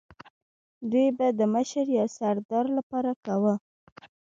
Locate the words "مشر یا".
1.53-2.05